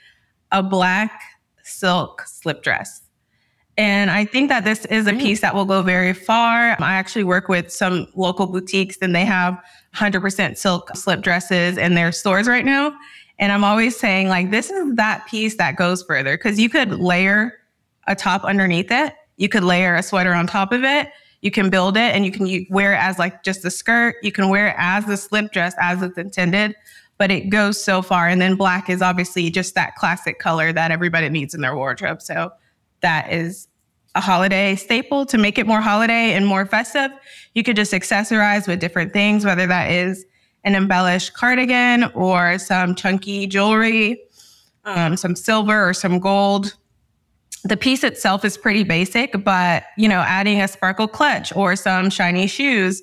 a 0.51 0.63
black 0.63 1.21
silk 1.63 2.21
slip 2.25 2.63
dress. 2.63 3.01
And 3.77 4.11
I 4.11 4.25
think 4.25 4.49
that 4.49 4.63
this 4.63 4.85
is 4.85 5.07
a 5.07 5.13
piece 5.13 5.41
that 5.41 5.55
will 5.55 5.65
go 5.65 5.81
very 5.81 6.13
far. 6.13 6.75
I 6.79 6.93
actually 6.93 7.23
work 7.23 7.47
with 7.47 7.71
some 7.71 8.07
local 8.15 8.45
boutiques 8.45 8.97
and 9.01 9.15
they 9.15 9.25
have 9.25 9.57
100% 9.95 10.57
silk 10.57 10.95
slip 10.95 11.21
dresses 11.21 11.77
in 11.77 11.95
their 11.95 12.11
stores 12.11 12.47
right 12.47 12.65
now. 12.65 12.93
And 13.39 13.51
I'm 13.51 13.63
always 13.63 13.97
saying, 13.97 14.27
like, 14.27 14.51
this 14.51 14.69
is 14.69 14.95
that 14.95 15.25
piece 15.25 15.55
that 15.55 15.77
goes 15.77 16.03
further 16.03 16.37
because 16.37 16.59
you 16.59 16.69
could 16.69 16.99
layer 16.99 17.53
a 18.07 18.15
top 18.15 18.43
underneath 18.43 18.91
it. 18.91 19.13
You 19.37 19.49
could 19.49 19.63
layer 19.63 19.95
a 19.95 20.03
sweater 20.03 20.33
on 20.33 20.47
top 20.47 20.71
of 20.71 20.83
it. 20.83 21.09
You 21.41 21.51
can 21.51 21.69
build 21.69 21.97
it 21.97 22.15
and 22.15 22.25
you 22.25 22.31
can 22.31 22.65
wear 22.69 22.93
it 22.93 22.97
as 22.97 23.17
like 23.17 23.43
just 23.43 23.65
a 23.65 23.71
skirt. 23.71 24.15
You 24.21 24.31
can 24.31 24.49
wear 24.49 24.67
it 24.67 24.75
as 24.77 25.05
the 25.05 25.17
slip 25.17 25.51
dress 25.51 25.73
as 25.79 26.01
it's 26.03 26.17
intended, 26.17 26.75
but 27.17 27.31
it 27.31 27.49
goes 27.49 27.83
so 27.83 28.01
far. 28.01 28.27
And 28.27 28.39
then 28.39 28.55
black 28.55 28.89
is 28.89 29.01
obviously 29.01 29.49
just 29.49 29.73
that 29.75 29.95
classic 29.95 30.37
color 30.37 30.71
that 30.73 30.91
everybody 30.91 31.29
needs 31.29 31.55
in 31.55 31.61
their 31.61 31.75
wardrobe. 31.75 32.21
So 32.21 32.51
that 33.01 33.31
is 33.33 33.67
a 34.13 34.21
holiday 34.21 34.75
staple 34.75 35.25
to 35.25 35.37
make 35.37 35.57
it 35.57 35.65
more 35.65 35.81
holiday 35.81 36.33
and 36.33 36.45
more 36.45 36.65
festive. 36.65 37.11
You 37.55 37.63
could 37.63 37.75
just 37.75 37.93
accessorize 37.93 38.67
with 38.67 38.79
different 38.79 39.13
things, 39.13 39.45
whether 39.45 39.65
that 39.67 39.89
is 39.89 40.25
an 40.63 40.75
embellished 40.75 41.33
cardigan 41.33 42.03
or 42.13 42.59
some 42.59 42.93
chunky 42.93 43.47
jewelry, 43.47 44.21
um, 44.85 45.17
some 45.17 45.35
silver 45.35 45.89
or 45.89 45.93
some 45.93 46.19
gold 46.19 46.75
the 47.63 47.77
piece 47.77 48.03
itself 48.03 48.43
is 48.43 48.57
pretty 48.57 48.83
basic, 48.83 49.43
but 49.43 49.83
you 49.97 50.07
know, 50.07 50.19
adding 50.19 50.61
a 50.61 50.67
sparkle 50.67 51.07
clutch 51.07 51.55
or 51.55 51.75
some 51.75 52.09
shiny 52.09 52.47
shoes 52.47 53.01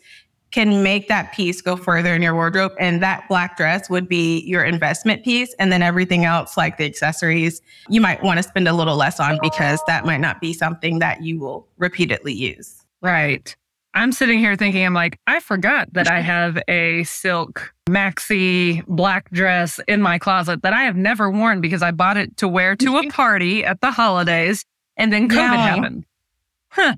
can 0.51 0.83
make 0.83 1.09
that 1.09 1.33
piece 1.33 1.61
go 1.61 1.77
further 1.77 2.15
in 2.15 2.23
your 2.23 2.35
wardrobe. 2.35 2.73
And 2.81 3.03
that 3.03 3.29
black 3.29 3.57
dress 3.57 3.91
would 3.91 4.09
be 4.09 4.41
your 4.41 4.65
investment 4.65 5.23
piece. 5.25 5.55
And 5.59 5.71
then 5.71 5.83
everything 5.83 6.25
else, 6.25 6.57
like 6.57 6.79
the 6.79 6.87
accessories, 6.87 7.61
you 7.89 8.01
might 8.01 8.23
want 8.23 8.39
to 8.39 8.43
spend 8.43 8.67
a 8.67 8.73
little 8.73 8.97
less 8.97 9.21
on 9.21 9.39
because 9.43 9.81
that 9.87 10.07
might 10.07 10.21
not 10.21 10.41
be 10.41 10.53
something 10.53 11.01
that 11.01 11.23
you 11.23 11.39
will 11.39 11.69
repeatedly 11.77 12.33
use. 12.33 12.85
Right. 13.03 13.55
I'm 13.95 14.13
sitting 14.13 14.39
here 14.39 14.55
thinking, 14.55 14.85
I'm 14.85 14.95
like, 14.95 15.19
I 15.27 15.41
forgot 15.41 15.93
that 15.95 16.11
I 16.11 16.21
have 16.35 16.59
a 16.69 17.05
silk 17.05 17.75
maxi 17.89 18.85
black 18.87 19.31
dress 19.31 19.81
in 19.89 20.03
my 20.03 20.19
closet 20.19 20.63
that 20.63 20.73
I 20.73 20.83
have 20.83 20.97
never 20.97 21.31
worn 21.31 21.61
because 21.61 21.83
I 21.83 21.91
bought 21.91 22.17
it 22.17 22.37
to 22.39 22.49
wear 22.49 22.77
to 22.77 22.99
a 22.99 23.09
party 23.11 23.65
at 23.65 23.81
the 23.81 23.91
holidays 23.91 24.65
and 24.97 25.13
then 25.13 25.29
COVID 25.29 25.37
yeah. 25.37 25.57
happened. 25.57 26.05
Huh. 26.69 26.95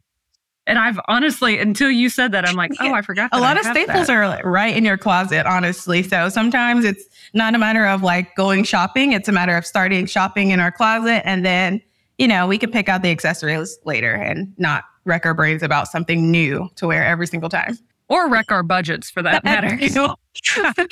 And 0.67 0.79
I've 0.79 1.01
honestly, 1.09 1.59
until 1.59 1.91
you 1.91 2.09
said 2.09 2.33
that, 2.33 2.47
I'm 2.47 2.55
like, 2.55 2.71
oh, 2.81 2.93
I 2.93 3.03
forgot. 3.03 3.31
a 3.33 3.41
lot 3.41 3.57
I 3.57 3.61
of 3.61 3.67
staples 3.67 4.07
that. 4.07 4.11
are 4.11 4.49
right 4.49 4.77
in 4.77 4.85
your 4.85 4.97
closet, 4.97 5.47
honestly. 5.47 6.03
So 6.03 6.29
sometimes 6.29 6.85
it's 6.85 7.05
not 7.35 7.55
a 7.55 7.59
matter 7.59 7.87
of 7.87 8.03
like 8.03 8.35
going 8.37 8.65
shopping. 8.65 9.13
It's 9.13 9.29
a 9.29 9.33
matter 9.33 9.57
of 9.57 9.67
starting 9.67 10.07
shopping 10.07 10.51
in 10.51 10.61
our 10.61 10.71
closet. 10.71 11.27
And 11.27 11.45
then, 11.45 11.83
you 12.19 12.29
know, 12.29 12.47
we 12.47 12.59
can 12.59 12.71
pick 12.71 12.89
out 12.89 13.03
the 13.03 13.11
accessories 13.11 13.79
later 13.85 14.13
and 14.13 14.53
not 14.59 14.85
wreck 15.05 15.25
our 15.27 15.35
brains 15.35 15.63
about 15.63 15.89
something 15.89 16.31
new 16.31 16.69
to 16.77 16.87
wear 16.87 17.05
every 17.05 17.27
single 17.27 17.49
time. 17.49 17.79
Or 18.09 18.29
wreck 18.29 18.51
our 18.51 18.63
budgets 18.63 19.09
for 19.11 19.23
that 19.23 19.45
matter. 19.45 19.79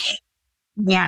yeah. 0.76 1.06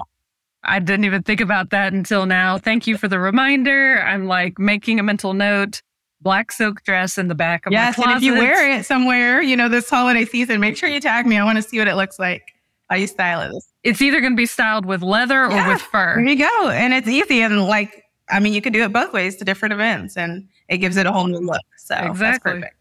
I 0.64 0.78
didn't 0.78 1.04
even 1.04 1.23
think 1.23 1.40
about 1.40 1.71
that 1.71 1.92
until 1.92 2.26
now. 2.26 2.59
Thank 2.59 2.87
you 2.87 2.99
for 2.99 3.09
the 3.09 3.19
reminder. 3.19 4.02
I'm 4.02 4.26
like 4.26 4.59
making 4.59 4.99
a 5.00 5.02
mental 5.02 5.33
note. 5.35 5.80
black 6.21 6.52
silk 6.52 6.83
dress 6.83 7.16
in 7.16 7.28
the 7.28 7.35
back 7.35 7.64
of 7.64 7.73
yes, 7.73 7.97
my 7.97 8.04
closet. 8.04 8.11
Yes, 8.11 8.16
and 8.16 8.23
if 8.23 8.45
you 8.45 8.47
wear 8.47 8.78
it 8.78 8.85
somewhere, 8.85 9.40
you 9.40 9.57
know, 9.57 9.69
this 9.71 9.88
holiday 9.88 10.25
season, 10.26 10.61
make 10.61 10.76
sure 10.76 10.88
you 10.88 11.00
tag 11.00 11.26
me. 11.26 11.38
I 11.38 11.45
want 11.45 11.57
to 11.57 11.62
see 11.62 11.78
what 11.78 11.88
it 11.88 11.95
looks 11.95 12.19
like. 12.19 12.42
How 12.90 12.97
you 12.97 13.07
style 13.07 13.40
it. 13.40 13.62
it's 13.85 14.02
either 14.02 14.21
going 14.21 14.33
to 14.33 14.37
be 14.37 14.47
styled 14.47 14.85
with 14.85 15.00
leather 15.00 15.45
or 15.47 15.50
Yeah. 15.52 15.69
with 15.73 15.80
fur. 15.80 16.16
There 16.16 16.25
you 16.26 16.37
go. 16.37 16.69
And 16.71 16.92
it's 16.92 17.07
easy. 17.09 17.40
And 17.40 17.64
like, 17.66 18.02
I 18.28 18.40
mean, 18.40 18.52
you 18.52 18.61
could 18.61 18.73
do 18.73 18.83
it 18.83 18.92
both 18.92 19.12
ways 19.12 19.37
to 19.37 19.45
different 19.45 19.73
events 19.73 20.16
and 20.16 20.47
it 20.69 20.78
gives 20.78 20.97
it 20.97 21.07
a 21.07 21.12
whole 21.12 21.26
new 21.28 21.38
look. 21.38 21.61
So 21.78 21.95
that's 21.95 22.11
Exactly. 22.11 22.52
perfect. 22.54 22.80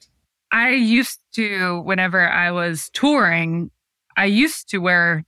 I 0.51 0.71
used 0.71 1.19
to, 1.33 1.81
whenever 1.81 2.27
I 2.27 2.51
was 2.51 2.89
touring, 2.93 3.71
I 4.17 4.25
used 4.25 4.69
to 4.69 4.79
wear 4.79 5.23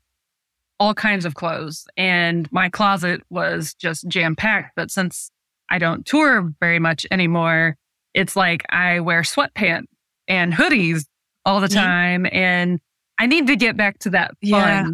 all 0.80 0.94
kinds 0.96 1.26
of 1.26 1.36
clothes 1.36 1.86
and 1.96 2.52
my 2.52 2.68
closet 2.68 3.22
was 3.30 3.76
just 3.76 4.08
jam 4.08 4.36
packed. 4.36 4.72
But 4.76 4.90
since 4.90 5.30
I 5.70 5.78
don't 5.78 6.06
tour 6.06 6.52
very 6.60 6.80
much 6.80 7.06
anymore, 7.12 7.78
it's 8.14 8.36
like 8.36 8.66
I 8.70 9.00
wear 9.00 9.22
sweatpants 9.22 9.86
and 10.28 10.54
hoodies 10.54 11.06
all 11.46 11.62
the 11.62 11.68
time. 11.68 12.26
And 12.32 12.80
I 13.20 13.28
need 13.28 13.48
to 13.48 13.56
get 13.56 13.78
back 13.78 14.00
to 14.00 14.10
that 14.10 14.32
fun. 14.32 14.40
Yeah. 14.42 14.88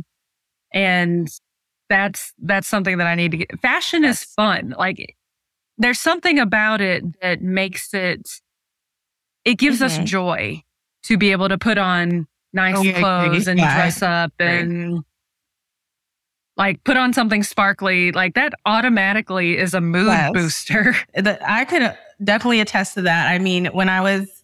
And 0.73 1.29
that's 1.89 2.33
that's 2.37 2.67
something 2.67 2.97
that 2.97 3.07
I 3.07 3.15
need 3.15 3.31
to 3.31 3.37
get. 3.37 3.59
Fashion 3.61 4.03
is 4.03 4.23
fun. 4.23 4.75
Like 4.77 5.15
there's 5.77 5.99
something 5.99 6.37
about 6.37 6.81
it 6.81 7.21
that 7.21 7.41
makes 7.41 7.93
it 7.93 8.29
it 9.47 9.57
gives 9.57 9.81
us 9.81 9.97
Mhm. 9.97 10.05
joy 10.05 10.63
to 11.03 11.17
be 11.17 11.31
able 11.31 11.49
to 11.49 11.57
put 11.57 11.77
on 11.77 12.27
nice 12.53 12.77
agree. 12.79 12.93
clothes 12.93 13.47
and 13.47 13.57
Yeah, 13.59 13.73
dress 13.75 14.01
up 14.01 14.31
and 14.39 15.03
like 16.57 16.83
put 16.83 16.97
on 16.97 17.13
something 17.13 17.43
sparkly 17.43 18.11
like 18.11 18.33
that 18.33 18.53
automatically 18.65 19.57
is 19.57 19.73
a 19.73 19.81
mood 19.81 20.07
Yes. 20.07 20.33
booster 20.33 20.95
The, 21.13 21.37
I 21.49 21.65
could 21.65 21.95
definitely 22.23 22.59
attest 22.61 22.95
to 22.95 23.03
that. 23.03 23.27
I 23.31 23.37
mean, 23.39 23.67
when 23.67 23.89
I 23.89 24.01
was, 24.01 24.43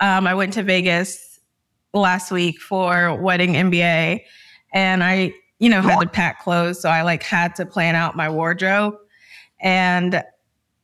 um, 0.00 0.26
I 0.26 0.34
went 0.34 0.52
to 0.54 0.62
Vegas 0.62 1.40
last 1.94 2.30
week 2.30 2.60
for 2.60 3.14
wedding 3.20 3.54
MBA, 3.54 4.20
and 4.74 5.02
I, 5.02 5.32
you 5.58 5.68
know, 5.70 5.80
had 5.80 6.00
to 6.00 6.06
pack 6.06 6.40
clothes, 6.44 6.80
so 6.80 6.90
I 6.90 7.02
like 7.02 7.22
had 7.22 7.54
to 7.56 7.66
plan 7.66 7.94
out 7.94 8.14
my 8.14 8.28
wardrobe, 8.28 8.94
and 9.60 10.22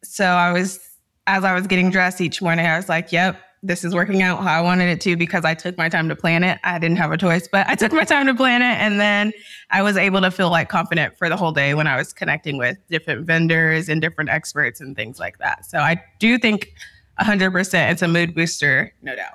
so 0.03 0.25
I 0.25 0.51
was, 0.53 0.81
as 1.27 1.45
I 1.45 1.55
was 1.55 1.67
getting 1.67 1.91
dressed 1.91 2.21
each 2.23 2.41
morning, 2.41 2.65
I 2.67 2.77
was 2.77 2.89
like, 2.89 3.13
"Yep." 3.13 3.39
This 3.67 3.83
is 3.83 3.95
working 3.95 4.21
out 4.23 4.43
how 4.43 4.53
I 4.53 4.61
wanted 4.61 4.91
it 4.91 5.01
to 5.01 5.17
because 5.17 5.45
I 5.45 5.55
took 5.55 5.79
my 5.79 5.89
time 5.89 6.09
to 6.11 6.15
plan 6.17 6.45
it. 6.45 6.59
I 6.65 6.79
didn't 6.79 6.99
have 6.99 7.11
a 7.13 7.17
choice, 7.17 7.49
but 7.49 7.67
I 7.67 7.75
took 7.75 7.93
my 7.93 8.05
time 8.05 8.27
to 8.27 8.35
plan 8.35 8.61
it. 8.61 8.77
And 8.79 9.01
then 9.01 9.33
I 9.71 9.83
was 9.83 9.97
able 9.97 10.21
to 10.21 10.31
feel 10.31 10.51
like 10.51 10.69
confident 10.69 11.17
for 11.17 11.31
the 11.31 11.37
whole 11.37 11.51
day 11.53 11.73
when 11.75 11.87
I 11.87 11.97
was 11.97 12.13
connecting 12.13 12.59
with 12.59 12.77
different 12.91 13.27
vendors 13.27 13.89
and 13.89 14.01
different 14.03 14.29
experts 14.29 14.81
and 14.83 14.95
things 14.95 15.19
like 15.19 15.39
that. 15.39 15.65
So 15.65 15.79
I 15.79 16.01
do 16.21 16.37
think 16.39 16.75
100% 17.21 17.91
it's 17.91 18.03
a 18.03 18.09
mood 18.09 18.35
booster, 18.35 18.93
no 19.03 19.15
doubt. 19.15 19.35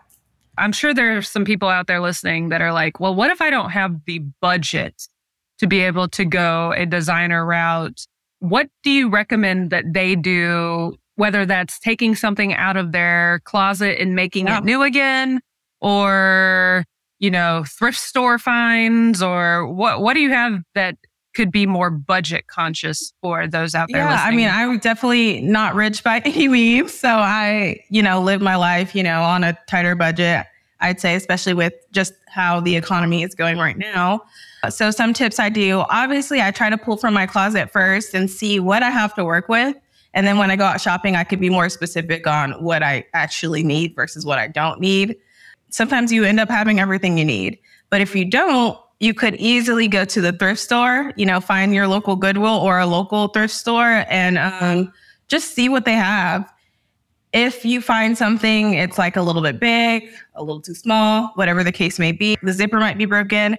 i'm 0.58 0.74
sure 0.74 0.94
there 0.94 1.16
are 1.18 1.22
some 1.22 1.46
people 1.46 1.70
out 1.70 1.88
there 1.88 2.02
listening 2.02 2.50
that 2.50 2.62
are 2.62 2.74
like 2.74 3.00
well 3.00 3.16
what 3.16 3.32
if 3.32 3.42
i 3.42 3.50
don't 3.50 3.70
have 3.70 4.04
the 4.06 4.20
budget 4.42 5.08
to 5.60 5.66
be 5.66 5.80
able 5.80 6.08
to 6.10 6.26
go 6.26 6.74
a 6.76 6.86
designer 6.86 7.46
route 7.46 8.06
what 8.40 8.68
do 8.84 8.92
you 8.92 9.10
recommend 9.10 9.70
that 9.70 9.86
they 9.94 10.14
do 10.14 10.94
whether 11.20 11.46
that's 11.46 11.78
taking 11.80 12.16
something 12.16 12.54
out 12.54 12.78
of 12.78 12.94
their 12.94 13.42
closet 13.44 14.00
and 14.02 14.16
making 14.16 14.48
Yeah. 14.48 14.60
it 14.60 14.64
new 14.64 14.82
again 14.84 15.42
or 15.82 16.86
you 17.20 17.30
know 17.30 17.66
thrift 17.68 17.98
store 18.00 18.40
finds 18.40 19.22
or 19.22 19.68
what 19.68 20.02
what 20.02 20.14
do 20.14 20.22
you 20.22 20.30
have 20.30 20.60
that 20.76 20.96
could 21.36 21.52
be 21.52 21.66
more 21.66 21.90
budget 21.90 22.48
conscious 22.48 23.14
for 23.22 23.48
those 23.48 23.76
out 23.76 23.90
there 23.92 24.02
Yeah, 24.04 24.24
I 24.26 24.32
mean, 24.32 24.50
I'm 24.50 24.80
definitely 24.80 25.42
not 25.42 25.76
rich 25.76 26.04
by 26.04 26.20
any 26.26 26.48
means. 26.48 26.94
So 26.94 27.08
I, 27.10 27.80
you 27.90 28.02
know, 28.02 28.20
live 28.22 28.42
my 28.42 28.56
life, 28.56 28.96
you 28.96 29.04
know, 29.04 29.22
on 29.22 29.44
a 29.44 29.58
tighter 29.68 29.94
budget, 29.96 30.48
I'd 30.80 31.00
say, 31.00 31.14
especially 31.16 31.54
with 31.54 31.74
just 31.92 32.14
how 32.30 32.60
the 32.62 32.76
economy 32.76 33.22
is 33.24 33.36
going 33.36 33.58
right 33.60 33.78
now. 33.78 34.24
So 34.70 34.90
some 34.90 35.14
tips 35.14 35.40
I 35.40 35.50
do, 35.50 35.84
obviously, 35.90 36.42
I 36.42 36.50
try 36.52 36.70
to 36.72 36.78
pull 36.78 36.98
from 36.98 37.14
my 37.14 37.28
closet 37.28 37.72
first 37.72 38.14
and 38.16 38.30
see 38.30 38.60
what 38.60 38.82
I 38.82 38.90
have 38.90 39.14
to 39.16 39.24
work 39.24 39.48
with. 39.50 39.76
And 40.14 40.26
then 40.26 40.38
when 40.38 40.50
I 40.50 40.56
go 40.56 40.66
out 40.66 40.82
shopping, 40.82 41.16
I 41.16 41.24
could 41.24 41.40
be 41.40 41.50
more 41.50 41.70
specific 41.70 42.26
on 42.26 42.52
what 42.64 42.82
I 42.82 43.06
actually 43.14 43.64
need 43.64 43.96
versus 43.96 44.26
what 44.26 44.40
I 44.40 44.48
don't 44.48 44.80
need. 44.80 45.16
Sometimes 45.70 46.12
you 46.12 46.24
end 46.24 46.40
up 46.40 46.50
having 46.50 46.80
everything 46.80 47.18
you 47.18 47.26
need. 47.26 47.60
But 47.90 48.02
if 48.02 48.16
you 48.16 48.26
don't, 48.26 48.78
you 49.00 49.14
could 49.14 49.36
easily 49.36 49.88
go 49.88 50.04
to 50.06 50.22
the 50.22 50.34
thrift 50.34 50.60
store, 50.60 51.14
you 51.16 51.26
know, 51.26 51.40
find 51.40 51.74
your 51.74 51.88
local 51.88 52.16
Goodwill 52.16 52.58
or 52.58 52.80
a 52.80 52.86
local 52.86 53.30
thrift 53.30 53.54
store 53.54 54.04
and 54.10 54.38
um, 54.38 54.92
just 55.28 55.54
see 55.54 55.70
what 55.70 55.86
they 55.86 55.94
have. 55.94 56.52
If 57.32 57.64
you 57.64 57.80
find 57.80 58.18
something, 58.18 58.74
it's 58.74 58.98
like 58.98 59.16
a 59.16 59.22
little 59.22 59.42
bit 59.42 59.60
big, 59.60 60.10
a 60.36 60.44
little 60.44 60.62
too 60.62 60.74
small, 60.74 61.32
whatever 61.36 61.64
the 61.64 61.72
case 61.72 62.00
may 62.00 62.12
be, 62.12 62.36
the 62.42 62.52
zipper 62.52 62.80
might 62.80 62.98
be 62.98 63.06
broken. 63.06 63.58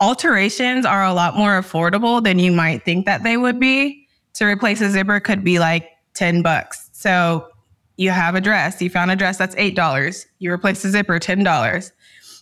Alterations 0.00 0.84
are 0.84 1.04
a 1.04 1.12
lot 1.12 1.36
more 1.36 1.60
affordable 1.60 2.24
than 2.24 2.38
you 2.38 2.52
might 2.52 2.84
think 2.84 3.06
that 3.06 3.22
they 3.22 3.36
would 3.36 3.60
be. 3.60 4.05
To 4.36 4.44
replace 4.44 4.80
a 4.80 4.90
zipper 4.90 5.20
could 5.20 5.42
be 5.42 5.58
like 5.58 5.88
10 6.14 6.42
bucks. 6.42 6.90
So 6.92 7.48
you 7.96 8.10
have 8.10 8.34
a 8.34 8.40
dress, 8.40 8.80
you 8.82 8.90
found 8.90 9.10
a 9.10 9.16
dress 9.16 9.38
that's 9.38 9.54
$8. 9.54 10.26
You 10.38 10.52
replace 10.52 10.82
the 10.82 10.90
zipper, 10.90 11.18
$10. 11.18 11.92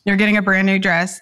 You're 0.05 0.17
getting 0.17 0.37
a 0.37 0.43
brand 0.43 0.67
new 0.67 0.79
dress 0.79 1.21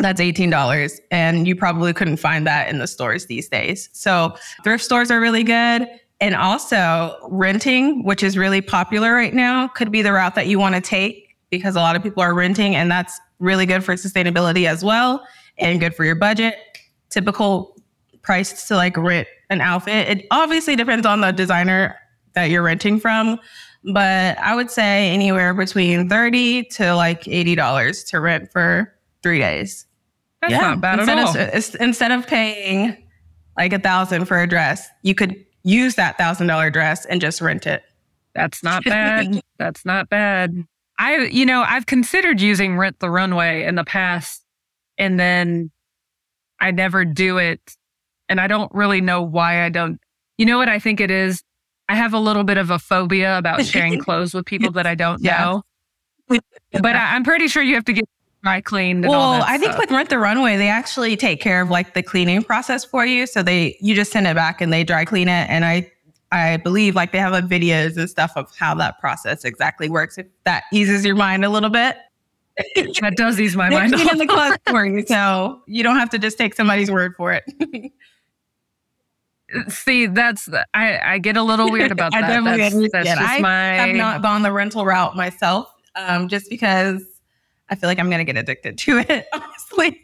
that's 0.00 0.20
$18 0.20 0.98
and 1.12 1.46
you 1.46 1.54
probably 1.54 1.92
couldn't 1.92 2.16
find 2.16 2.46
that 2.46 2.68
in 2.68 2.78
the 2.78 2.86
stores 2.86 3.26
these 3.26 3.48
days. 3.48 3.88
So 3.92 4.34
thrift 4.64 4.82
stores 4.82 5.10
are 5.10 5.20
really 5.20 5.44
good. 5.44 5.88
And 6.20 6.34
also 6.34 7.16
renting, 7.28 8.04
which 8.04 8.22
is 8.22 8.36
really 8.36 8.60
popular 8.60 9.14
right 9.14 9.34
now, 9.34 9.68
could 9.68 9.92
be 9.92 10.02
the 10.02 10.12
route 10.12 10.34
that 10.34 10.48
you 10.48 10.58
want 10.58 10.74
to 10.74 10.80
take 10.80 11.36
because 11.50 11.76
a 11.76 11.80
lot 11.80 11.94
of 11.94 12.02
people 12.02 12.22
are 12.22 12.34
renting 12.34 12.74
and 12.74 12.90
that's 12.90 13.20
really 13.38 13.66
good 13.66 13.84
for 13.84 13.94
sustainability 13.94 14.66
as 14.66 14.84
well 14.84 15.24
and 15.58 15.78
good 15.78 15.94
for 15.94 16.04
your 16.04 16.16
budget. 16.16 16.56
Typical 17.10 17.73
price 18.24 18.66
to 18.68 18.74
like 18.76 18.96
rent 18.96 19.28
an 19.50 19.60
outfit. 19.60 20.08
It 20.08 20.26
obviously 20.30 20.76
depends 20.76 21.06
on 21.06 21.20
the 21.20 21.32
designer 21.32 21.96
that 22.34 22.46
you're 22.46 22.62
renting 22.62 22.98
from, 22.98 23.38
but 23.92 24.36
I 24.38 24.54
would 24.54 24.70
say 24.70 25.10
anywhere 25.10 25.54
between 25.54 26.08
30 26.08 26.64
to 26.64 26.94
like 26.94 27.24
$80 27.24 28.08
to 28.08 28.20
rent 28.20 28.50
for 28.50 28.92
three 29.22 29.38
days. 29.38 29.86
that's 30.40 30.52
not 30.52 30.80
bad 30.80 30.98
instead 30.98 31.18
at 31.18 31.24
all 31.26 31.36
Of, 31.36 31.76
instead 31.80 32.10
of 32.10 32.26
paying 32.26 32.96
like 33.56 33.72
a 33.72 33.78
thousand 33.78 34.24
for 34.24 34.40
a 34.40 34.48
dress, 34.48 34.88
you 35.02 35.14
could 35.14 35.36
use 35.62 35.94
that 35.94 36.18
thousand 36.18 36.46
dollar 36.46 36.70
dress 36.70 37.04
and 37.06 37.20
just 37.20 37.40
rent 37.40 37.66
it. 37.66 37.82
That's 38.34 38.62
not 38.62 38.84
bad. 38.86 39.40
That's 39.58 39.84
not 39.84 40.08
bad. 40.08 40.66
I, 40.98 41.16
you 41.26 41.46
know, 41.46 41.62
I've 41.66 41.86
considered 41.86 42.40
using 42.40 42.76
Rent 42.76 43.00
the 43.00 43.10
Runway 43.10 43.64
in 43.64 43.74
the 43.74 43.84
past 43.84 44.44
and 44.98 45.18
then 45.18 45.70
I 46.60 46.70
never 46.70 47.04
do 47.04 47.38
it. 47.38 47.60
And 48.28 48.40
I 48.40 48.46
don't 48.46 48.72
really 48.74 49.00
know 49.00 49.22
why 49.22 49.64
I 49.64 49.68
don't. 49.68 50.00
You 50.38 50.46
know 50.46 50.58
what 50.58 50.68
I 50.68 50.78
think 50.78 51.00
it 51.00 51.10
is? 51.10 51.42
I 51.88 51.94
have 51.94 52.14
a 52.14 52.18
little 52.18 52.44
bit 52.44 52.56
of 52.56 52.70
a 52.70 52.78
phobia 52.78 53.36
about 53.38 53.64
sharing 53.66 53.98
clothes 53.98 54.32
with 54.34 54.46
people 54.46 54.70
that 54.72 54.86
I 54.86 54.94
don't 54.94 55.22
Yeah. 55.22 55.44
know. 55.44 55.62
But 56.72 56.96
I, 56.96 57.14
I'm 57.14 57.22
pretty 57.22 57.48
sure 57.48 57.62
you 57.62 57.74
have 57.74 57.84
to 57.84 57.92
get 57.92 58.04
dry 58.42 58.60
cleaned. 58.60 59.04
And 59.04 59.14
all 59.14 59.32
well, 59.32 59.44
I 59.46 59.58
think 59.58 59.76
with 59.78 59.90
Rent 59.90 60.08
the 60.08 60.18
Runway, 60.18 60.56
they 60.56 60.68
actually 60.68 61.16
take 61.16 61.40
care 61.40 61.60
of 61.60 61.70
like 61.70 61.94
the 61.94 62.02
cleaning 62.02 62.42
process 62.42 62.84
for 62.84 63.04
you. 63.04 63.26
So 63.26 63.42
they 63.42 63.76
you 63.80 63.94
just 63.94 64.10
send 64.10 64.26
it 64.26 64.34
back 64.34 64.60
and 64.60 64.72
they 64.72 64.84
dry 64.84 65.04
clean 65.04 65.28
it. 65.28 65.48
And 65.50 65.64
I 65.64 65.90
I 66.32 66.56
believe 66.56 66.94
like 66.96 67.12
they 67.12 67.18
have 67.18 67.32
like 67.32 67.44
videos 67.44 67.96
and 67.96 68.08
stuff 68.08 68.32
of 68.36 68.50
how 68.56 68.74
that 68.76 68.98
process 68.98 69.44
exactly 69.44 69.88
works. 69.88 70.18
If 70.18 70.26
that 70.44 70.64
eases 70.72 71.04
your 71.04 71.14
mind 71.14 71.44
a 71.44 71.48
little 71.50 71.70
bit. 71.70 71.96
that 73.00 73.14
does 73.16 73.38
ease 73.40 73.56
my 73.56 73.68
mind. 73.68 73.92
cleaning 73.92 74.18
the 74.18 74.26
closet 74.26 74.60
for 74.68 74.86
you, 74.86 75.04
so 75.06 75.60
you 75.66 75.82
don't 75.82 75.96
have 75.96 76.08
to 76.10 76.18
just 76.20 76.38
take 76.38 76.54
somebody's 76.54 76.88
word 76.88 77.14
for 77.16 77.32
it. 77.32 77.44
See, 79.68 80.06
that's 80.06 80.48
I, 80.74 80.98
I 80.98 81.18
get 81.18 81.36
a 81.36 81.42
little 81.42 81.70
weird 81.70 81.92
about 81.92 82.14
I 82.14 82.20
that. 82.22 82.28
definitely 82.44 82.88
that's, 82.88 83.08
that's 83.08 83.20
just 83.20 83.32
I 83.32 83.40
my 83.40 83.80
I've 83.80 83.96
not 83.96 84.22
gone 84.22 84.42
the 84.42 84.52
rental 84.52 84.84
route 84.84 85.16
myself, 85.16 85.72
um, 85.96 86.28
just 86.28 86.48
because 86.50 87.02
I 87.68 87.74
feel 87.74 87.88
like 87.88 87.98
I'm 87.98 88.10
gonna 88.10 88.24
get 88.24 88.36
addicted 88.36 88.78
to 88.78 88.98
it, 88.98 89.26
honestly. 89.32 90.00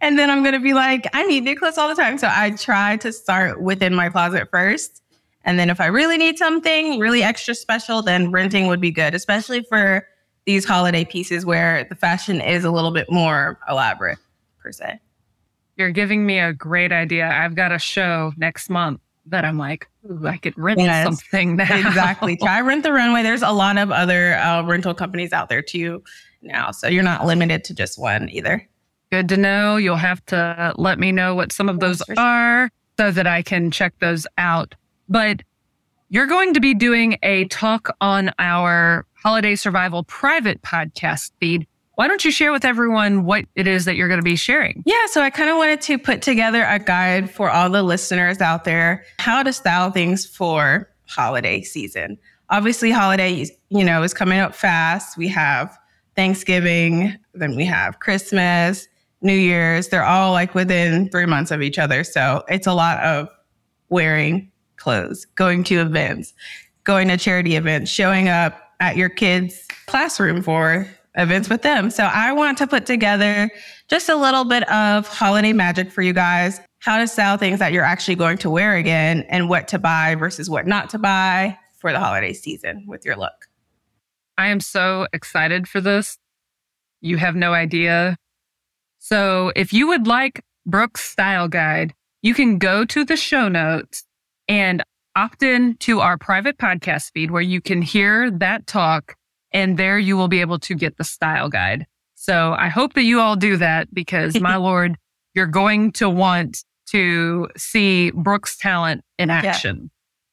And 0.00 0.18
then 0.18 0.30
I'm 0.30 0.42
gonna 0.42 0.60
be 0.60 0.74
like, 0.74 1.06
I 1.12 1.24
need 1.26 1.44
new 1.44 1.56
clothes 1.56 1.78
all 1.78 1.88
the 1.88 1.94
time. 1.94 2.18
So 2.18 2.28
I 2.30 2.50
try 2.50 2.96
to 2.98 3.12
start 3.12 3.60
within 3.60 3.94
my 3.94 4.08
closet 4.08 4.48
first. 4.50 5.02
And 5.44 5.58
then 5.58 5.70
if 5.70 5.80
I 5.80 5.86
really 5.86 6.18
need 6.18 6.38
something 6.38 6.98
really 6.98 7.22
extra 7.22 7.54
special, 7.54 8.02
then 8.02 8.30
renting 8.30 8.66
would 8.66 8.80
be 8.80 8.90
good, 8.90 9.14
especially 9.14 9.62
for 9.62 10.06
these 10.44 10.64
holiday 10.64 11.04
pieces 11.04 11.46
where 11.46 11.84
the 11.84 11.94
fashion 11.94 12.40
is 12.40 12.64
a 12.64 12.70
little 12.70 12.90
bit 12.90 13.10
more 13.10 13.58
elaborate, 13.68 14.18
per 14.58 14.72
se. 14.72 15.00
You're 15.80 15.90
giving 15.92 16.26
me 16.26 16.38
a 16.38 16.52
great 16.52 16.92
idea. 16.92 17.26
I've 17.26 17.54
got 17.54 17.72
a 17.72 17.78
show 17.78 18.34
next 18.36 18.68
month 18.68 19.00
that 19.24 19.46
I'm 19.46 19.56
like, 19.56 19.88
ooh, 20.10 20.26
I 20.26 20.36
could 20.36 20.52
rent 20.58 20.78
Yes. 20.78 21.04
something 21.06 21.56
now. 21.56 21.74
exactly. 21.74 22.36
Try 22.36 22.60
Rent 22.62 22.82
the 22.82 22.92
Runway. 22.92 23.22
There's 23.22 23.40
a 23.40 23.50
lot 23.50 23.78
of 23.78 23.90
other 23.90 24.34
uh, 24.34 24.62
rental 24.64 24.92
companies 24.92 25.32
out 25.32 25.48
there 25.48 25.62
too 25.62 26.02
now. 26.42 26.70
So 26.70 26.86
you're 26.86 27.02
not 27.02 27.24
limited 27.24 27.64
to 27.64 27.74
just 27.74 27.98
one 27.98 28.28
either. 28.28 28.68
Good 29.10 29.30
to 29.30 29.38
know. 29.38 29.78
You'll 29.78 29.96
have 29.96 30.22
to 30.26 30.74
let 30.76 30.98
me 30.98 31.12
know 31.12 31.34
what 31.34 31.50
some 31.50 31.70
of 31.70 31.80
those 31.80 32.00
Yes, 32.00 32.06
for 32.08 32.14
sure. 32.14 32.24
are 32.24 32.70
so 32.98 33.10
that 33.10 33.26
I 33.26 33.40
can 33.40 33.70
check 33.70 33.94
those 34.00 34.26
out. 34.36 34.74
But 35.08 35.40
you're 36.10 36.26
going 36.26 36.52
to 36.52 36.60
be 36.60 36.74
doing 36.74 37.16
a 37.22 37.46
talk 37.46 37.88
on 38.02 38.32
our 38.38 39.06
holiday 39.14 39.54
survival 39.54 40.04
private 40.04 40.60
podcast 40.60 41.30
feed. 41.40 41.66
Why 42.00 42.08
don't 42.08 42.24
you 42.24 42.30
share 42.30 42.50
with 42.50 42.64
everyone 42.64 43.26
what 43.26 43.44
it 43.56 43.66
is 43.66 43.84
that 43.84 43.94
you're 43.94 44.08
going 44.08 44.20
to 44.20 44.24
be 44.24 44.34
sharing? 44.34 44.82
Yeah, 44.86 45.04
so 45.04 45.20
I 45.20 45.28
kind 45.28 45.50
of 45.50 45.58
wanted 45.58 45.82
to 45.82 45.98
put 45.98 46.22
together 46.22 46.64
a 46.66 46.78
guide 46.78 47.30
for 47.30 47.50
all 47.50 47.68
the 47.68 47.82
listeners 47.82 48.40
out 48.40 48.64
there 48.64 49.04
how 49.18 49.42
to 49.42 49.52
style 49.52 49.90
things 49.90 50.24
for 50.24 50.88
holiday 51.06 51.60
season. 51.60 52.16
Obviously, 52.48 52.90
holiday, 52.90 53.44
you 53.68 53.84
know, 53.84 54.02
is 54.02 54.14
coming 54.14 54.38
up 54.38 54.54
fast. 54.54 55.18
We 55.18 55.28
have 55.28 55.78
Thanksgiving, 56.16 57.18
then 57.34 57.54
we 57.54 57.66
have 57.66 57.98
Christmas, 57.98 58.88
New 59.20 59.34
Year's. 59.34 59.88
They're 59.88 60.02
all 60.02 60.32
like 60.32 60.54
within 60.54 61.10
three 61.10 61.26
months 61.26 61.50
of 61.50 61.60
each 61.60 61.78
other. 61.78 62.02
So 62.02 62.44
it's 62.48 62.66
a 62.66 62.72
lot 62.72 62.98
of 63.00 63.28
wearing 63.90 64.50
clothes, 64.76 65.26
going 65.26 65.64
to 65.64 65.82
events, 65.82 66.32
going 66.84 67.08
to 67.08 67.18
charity 67.18 67.56
events, 67.56 67.90
showing 67.90 68.30
up 68.30 68.58
at 68.80 68.96
your 68.96 69.10
kids' 69.10 69.68
classroom 69.84 70.40
for 70.40 70.88
events 71.16 71.48
with 71.48 71.62
them. 71.62 71.90
So 71.90 72.04
I 72.04 72.32
want 72.32 72.58
to 72.58 72.66
put 72.66 72.86
together 72.86 73.50
just 73.88 74.08
a 74.08 74.16
little 74.16 74.44
bit 74.44 74.68
of 74.70 75.06
holiday 75.08 75.52
magic 75.52 75.90
for 75.90 76.02
you 76.02 76.12
guys, 76.12 76.60
how 76.78 76.98
to 76.98 77.06
sell 77.06 77.36
things 77.36 77.58
that 77.58 77.72
you're 77.72 77.84
actually 77.84 78.14
going 78.14 78.38
to 78.38 78.50
wear 78.50 78.76
again 78.76 79.24
and 79.28 79.48
what 79.48 79.68
to 79.68 79.78
buy 79.78 80.14
versus 80.14 80.48
what 80.48 80.66
not 80.66 80.90
to 80.90 80.98
buy 80.98 81.58
for 81.78 81.92
the 81.92 81.98
holiday 81.98 82.32
season 82.32 82.84
with 82.86 83.04
your 83.04 83.16
look. 83.16 83.48
I 84.38 84.48
am 84.48 84.60
so 84.60 85.06
excited 85.12 85.68
for 85.68 85.80
this. 85.80 86.16
You 87.00 87.16
have 87.16 87.34
no 87.34 87.52
idea. 87.52 88.16
So 88.98 89.52
if 89.56 89.72
you 89.72 89.88
would 89.88 90.06
like 90.06 90.42
Brooke's 90.66 91.04
style 91.04 91.48
guide, 91.48 91.94
you 92.22 92.34
can 92.34 92.58
go 92.58 92.84
to 92.84 93.04
the 93.04 93.16
show 93.16 93.48
notes 93.48 94.04
and 94.46 94.82
opt 95.16 95.42
in 95.42 95.76
to 95.78 96.00
our 96.00 96.16
private 96.16 96.58
podcast 96.58 97.10
feed 97.12 97.30
where 97.30 97.42
you 97.42 97.60
can 97.60 97.82
hear 97.82 98.30
that 98.30 98.66
talk 98.66 99.16
and 99.52 99.78
there 99.78 99.98
you 99.98 100.16
will 100.16 100.28
be 100.28 100.40
able 100.40 100.58
to 100.60 100.74
get 100.74 100.96
the 100.96 101.04
style 101.04 101.48
guide. 101.48 101.86
So 102.14 102.54
I 102.58 102.68
hope 102.68 102.94
that 102.94 103.02
you 103.02 103.20
all 103.20 103.36
do 103.36 103.56
that 103.56 103.92
because 103.94 104.38
my 104.40 104.56
Lord, 104.56 104.96
you're 105.34 105.46
going 105.46 105.92
to 105.92 106.08
want 106.10 106.64
to 106.88 107.48
see 107.56 108.10
Brooke's 108.10 108.56
talent 108.56 109.02
in 109.18 109.30
action. 109.30 109.76
Yeah. 109.82 109.88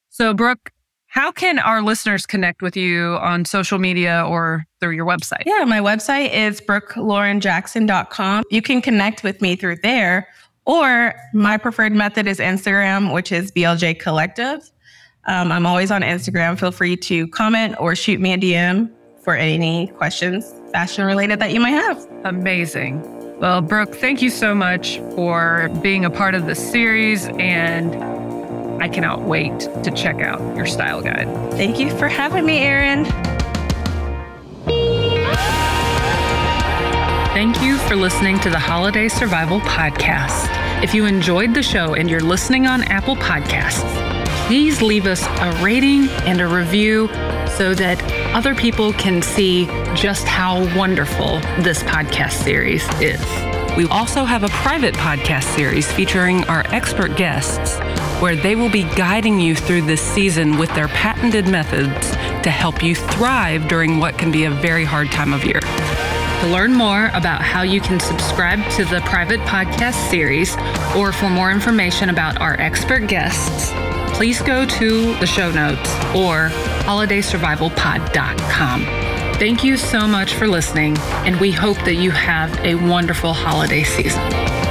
So 0.10 0.34
Brooke, 0.34 0.72
how 1.08 1.32
can 1.32 1.60
our 1.60 1.82
listeners 1.82 2.26
connect 2.26 2.62
with 2.62 2.76
you 2.76 3.18
on 3.22 3.46
social 3.46 3.80
media 3.80 4.26
or 4.28 4.66
through 4.80 4.92
your 4.92 5.06
website? 5.06 5.44
Yeah, 5.46 5.64
my 5.64 5.80
website 5.80 6.34
is 6.34 6.60
brookelaurenjackson.com. 6.60 8.44
You 8.52 8.62
can 8.62 8.82
connect 8.82 9.24
with 9.24 9.42
me 9.42 9.56
through 9.56 9.78
there 9.78 10.28
or 10.66 11.16
my 11.34 11.58
preferred 11.58 11.94
method 11.94 12.28
is 12.28 12.40
Instagram, 12.40 13.14
which 13.14 13.32
is 13.32 13.52
BLJ 13.54 14.00
Collective. 14.00 14.70
Um, 15.26 15.52
I'm 15.52 15.66
always 15.66 15.92
on 15.92 16.02
Instagram. 16.02 16.60
Feel 16.60 16.72
free 16.72 16.98
to 16.98 17.28
comment 17.30 17.76
or 17.80 17.96
shoot 17.96 18.20
me 18.20 18.34
a 18.34 18.38
DM 18.38 18.92
for 19.28 19.36
any 19.36 19.88
questions 19.88 20.54
fashion 20.72 21.04
related 21.04 21.38
that 21.40 21.52
you 21.52 21.60
might 21.60 21.72
have. 21.72 22.08
Amazing. 22.24 23.02
Well, 23.42 23.60
Brooke, 23.60 23.94
thank 23.94 24.22
you 24.22 24.30
so 24.30 24.56
much 24.56 25.00
for 25.16 25.70
being 25.82 26.06
a 26.06 26.10
part 26.10 26.34
of 26.34 26.46
this 26.46 26.72
series, 26.72 27.28
and 27.38 27.94
I 28.82 28.88
cannot 28.88 29.24
wait 29.24 29.60
to 29.60 29.92
check 29.92 30.22
out 30.22 30.40
your 30.56 30.66
style 30.66 31.02
guide. 31.02 31.28
Thank 31.56 31.78
you 31.78 31.90
for 31.98 32.08
having 32.08 32.46
me, 32.46 32.60
Erin. 32.60 33.04
Thank 37.34 37.62
you 37.62 37.78
for 37.80 37.98
listening 37.98 38.40
to 38.40 38.50
the 38.50 38.60
Holiday 38.60 39.10
Survival 39.10 39.60
Podcast. 39.60 40.48
If 40.82 40.94
you 40.94 41.06
enjoyed 41.06 41.54
the 41.54 41.64
show 41.64 41.96
and 41.96 42.10
you're 42.10 42.22
listening 42.22 42.66
on 42.66 42.84
Apple 42.84 43.18
Podcasts, 43.18 43.84
please 44.48 44.82
leave 44.82 45.06
us 45.06 45.26
a 45.26 45.62
rating 45.62 46.08
and 46.26 46.40
a 46.40 46.48
review 46.48 47.10
so 47.58 47.74
that 47.74 48.02
other 48.38 48.54
people 48.54 48.94
can 48.94 49.20
see 49.20 49.66
just 49.96 50.28
how 50.28 50.60
wonderful 50.78 51.40
this 51.64 51.82
podcast 51.82 52.34
series 52.34 52.88
is. 53.02 53.20
We 53.76 53.88
also 53.88 54.26
have 54.26 54.44
a 54.44 54.50
private 54.50 54.94
podcast 54.94 55.56
series 55.56 55.92
featuring 55.92 56.44
our 56.44 56.64
expert 56.68 57.18
guests 57.18 57.80
where 58.22 58.36
they 58.36 58.56
will 58.56 58.70
be 58.70 58.84
guiding 58.96 59.40
you 59.40 59.56
through 59.56 59.82
this 59.88 60.02
season 60.02 60.60
with 60.60 60.72
their 60.76 60.88
patented 60.90 61.48
methods 61.48 62.12
to 62.44 62.52
help 62.52 62.84
you 62.84 62.94
thrive 62.94 63.68
during 63.68 63.98
what 63.98 64.20
can 64.20 64.32
be 64.32 64.44
a 64.46 64.52
very 64.52 64.86
hard 64.86 65.12
time 65.12 65.34
of 65.34 65.44
year. 65.44 65.62
To 66.42 66.48
learn 66.52 66.74
more 66.74 67.10
about 67.16 67.42
how 67.42 67.64
you 67.64 67.82
can 67.82 68.00
subscribe 68.00 68.64
to 68.74 68.86
the 68.86 69.02
private 69.02 69.40
podcast 69.42 70.12
series 70.12 70.56
or 70.96 71.12
for 71.12 71.28
more 71.28 71.50
information 71.50 72.12
about 72.12 72.40
our 72.40 72.54
expert 72.60 73.08
guests, 73.08 73.72
please 74.16 74.44
go 74.44 74.64
to 74.64 75.16
the 75.16 75.26
show 75.26 75.52
notes 75.52 75.92
or 76.16 76.52
holidaysurvivalpod.com. 76.88 78.82
Thank 79.36 79.64
you 79.64 79.78
so 79.78 80.08
much 80.08 80.34
for 80.34 80.48
listening, 80.48 80.98
and 81.26 81.40
we 81.40 81.52
hope 81.52 81.78
that 81.86 81.96
you 81.96 82.10
have 82.12 82.58
a 82.66 82.74
wonderful 82.76 83.34
holiday 83.34 83.84
season. 83.84 84.67